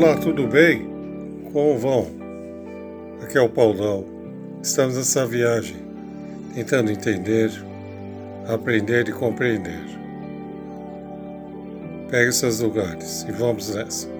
[0.00, 0.86] Olá, tudo bem?
[1.52, 2.06] Como vão?
[3.22, 4.04] Aqui é o Paulão.
[4.62, 5.76] Estamos nessa viagem,
[6.54, 7.50] tentando entender,
[8.46, 9.82] aprender e compreender.
[12.10, 14.17] Pegue seus lugares e vamos nessa.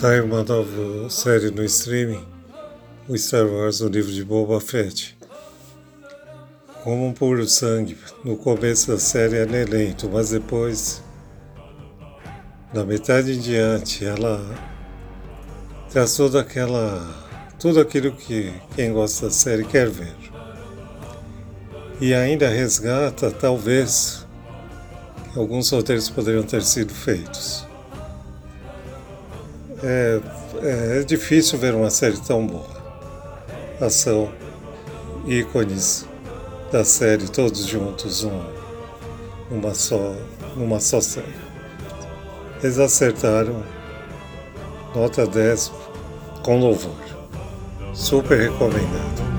[0.00, 2.24] Saiu uma nova série no streaming,
[3.06, 5.14] o Star Wars, o livro de Boba Fett.
[6.82, 11.02] Como um puro sangue, no começo da série ela é lento, mas depois,
[12.72, 14.42] da metade em diante, ela
[15.90, 17.06] traz toda aquela.
[17.58, 20.16] tudo aquilo que quem gosta da série quer ver.
[22.00, 24.26] E ainda resgata, talvez,
[25.30, 27.68] que alguns roteiros poderiam ter sido feitos.
[29.82, 30.20] É,
[30.62, 32.80] é, é, difícil ver uma série tão boa.
[33.80, 34.30] Ação,
[35.26, 36.06] ícones
[36.70, 38.42] da série, todos juntos, um,
[39.50, 40.14] uma, só,
[40.54, 41.34] uma só série.
[42.62, 43.62] Eles acertaram,
[44.94, 45.72] nota 10,
[46.42, 46.94] com louvor.
[47.94, 49.29] Super recomendado.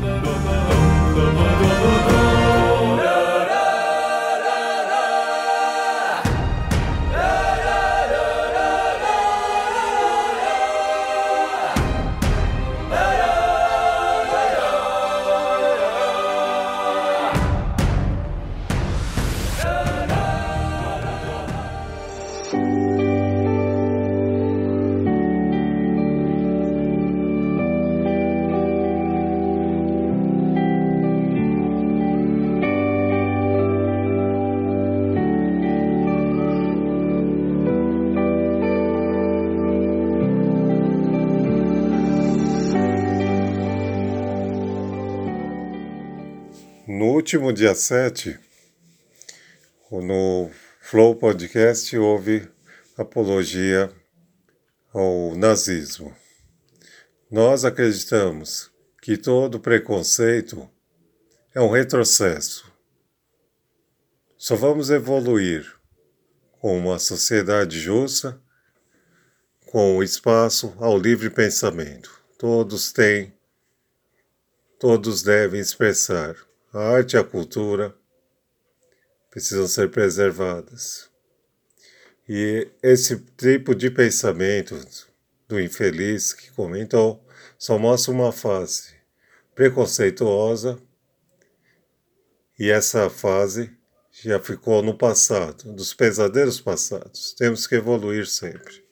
[47.01, 48.39] No último dia 7,
[49.89, 52.47] no Flow Podcast, houve
[52.95, 53.91] apologia
[54.93, 56.15] ao nazismo.
[57.31, 60.69] Nós acreditamos que todo preconceito
[61.55, 62.71] é um retrocesso.
[64.37, 65.75] Só vamos evoluir
[66.59, 68.39] com uma sociedade justa,
[69.65, 72.23] com espaço ao livre pensamento.
[72.37, 73.33] Todos têm,
[74.77, 76.35] todos devem expressar
[76.73, 77.95] a arte e a cultura
[79.29, 81.09] precisam ser preservadas.
[82.27, 84.79] E esse tipo de pensamento
[85.47, 87.25] do infeliz que comentou
[87.57, 88.95] só mostra uma face
[89.53, 90.81] preconceituosa
[92.57, 93.75] e essa fase
[94.11, 97.33] já ficou no passado, dos pesadelos passados.
[97.33, 98.83] Temos que evoluir sempre.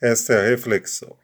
[0.00, 1.16] Esta é a reflexão.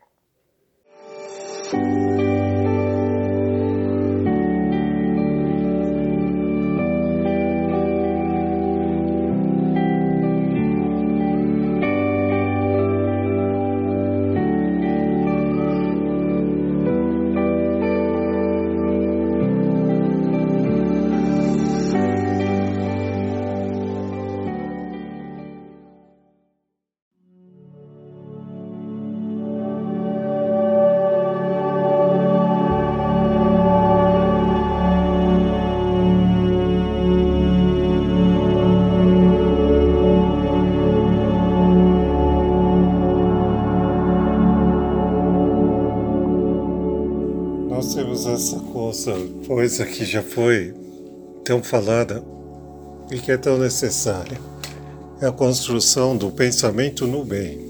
[48.34, 49.14] Essa coisa,
[49.46, 50.74] coisa que já foi
[51.44, 52.22] tão falada
[53.10, 54.38] e que é tão necessária.
[55.20, 57.64] É a construção do pensamento no bem.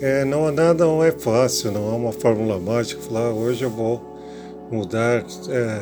[0.00, 3.00] É, não nada não é fácil, não há uma fórmula mágica.
[3.02, 4.02] Falar ah, hoje eu vou
[4.70, 5.80] mudar é,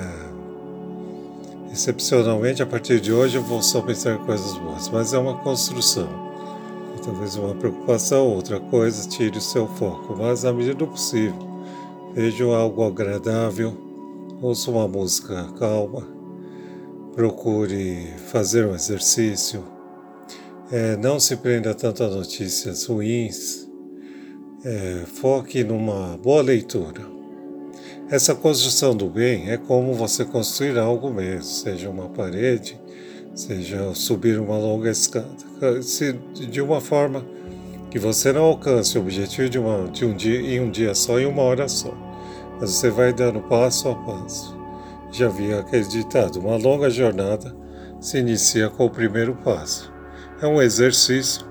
[1.73, 4.89] excepcionalmente a partir de hoje eu vou só pensar em coisas boas.
[4.89, 6.09] Mas é uma construção.
[7.03, 10.15] Talvez uma preocupação, outra coisa tire o seu foco.
[10.17, 11.50] Mas à medida do possível
[12.13, 13.73] Vejo algo agradável,
[14.43, 16.09] ouça uma música calma,
[17.15, 19.63] procure fazer um exercício,
[20.73, 23.69] É, não se prenda tanto a notícias ruins.
[24.65, 27.03] É, foque numa boa leitura.
[28.09, 32.81] Essa construção do bem é como você construir algo mesmo, seja uma parede,
[33.35, 35.27] seja subir uma longa escada,
[36.49, 37.27] de uma forma
[37.91, 41.19] que você não alcance o objetivo de, uma, de um dia em um dia só,
[41.19, 41.93] em uma hora só,
[42.61, 44.57] mas você vai dando passo a passo.
[45.11, 47.55] Já havia acreditado, uma longa jornada
[48.01, 49.93] se inicia com o primeiro passo.
[50.41, 51.45] É um exercício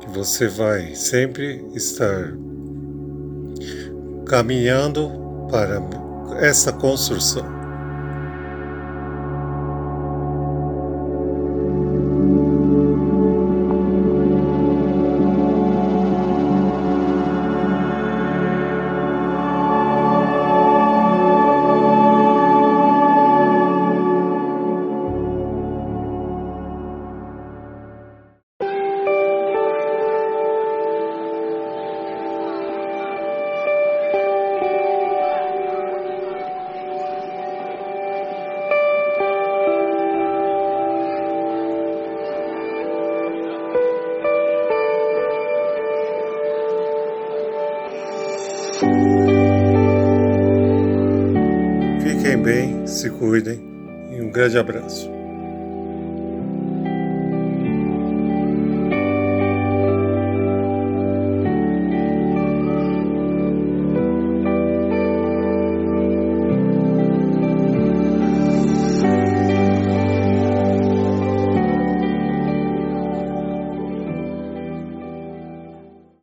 [0.00, 2.34] que você vai sempre estar
[4.26, 5.10] caminhando
[5.50, 5.80] para
[6.40, 7.65] essa construção.
[52.06, 53.60] Fiquem bem, se cuidem
[54.12, 55.15] e um grande abraço.